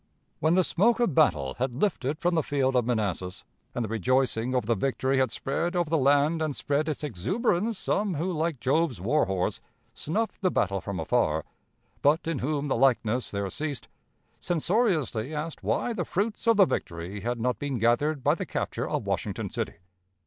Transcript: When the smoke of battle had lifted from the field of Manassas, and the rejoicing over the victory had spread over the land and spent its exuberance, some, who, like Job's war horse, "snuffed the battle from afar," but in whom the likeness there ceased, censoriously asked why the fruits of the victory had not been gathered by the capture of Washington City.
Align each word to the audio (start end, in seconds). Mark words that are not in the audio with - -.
When 0.39 0.55
the 0.55 0.63
smoke 0.63 0.99
of 0.99 1.13
battle 1.13 1.53
had 1.59 1.79
lifted 1.79 2.17
from 2.17 2.33
the 2.33 2.41
field 2.41 2.75
of 2.75 2.85
Manassas, 2.87 3.45
and 3.75 3.85
the 3.85 3.89
rejoicing 3.89 4.55
over 4.55 4.65
the 4.65 4.73
victory 4.73 5.19
had 5.19 5.29
spread 5.29 5.75
over 5.75 5.91
the 5.91 5.97
land 5.99 6.41
and 6.41 6.55
spent 6.55 6.87
its 6.89 7.03
exuberance, 7.03 7.77
some, 7.77 8.15
who, 8.15 8.31
like 8.33 8.59
Job's 8.59 8.99
war 8.99 9.25
horse, 9.27 9.61
"snuffed 9.93 10.41
the 10.41 10.49
battle 10.49 10.81
from 10.81 10.99
afar," 10.99 11.45
but 12.01 12.25
in 12.25 12.39
whom 12.39 12.67
the 12.67 12.75
likeness 12.75 13.29
there 13.29 13.47
ceased, 13.51 13.89
censoriously 14.39 15.35
asked 15.35 15.61
why 15.61 15.93
the 15.93 16.03
fruits 16.03 16.47
of 16.47 16.57
the 16.57 16.65
victory 16.65 17.19
had 17.19 17.39
not 17.39 17.59
been 17.59 17.77
gathered 17.77 18.23
by 18.23 18.33
the 18.33 18.43
capture 18.47 18.89
of 18.89 19.05
Washington 19.05 19.51
City. 19.51 19.75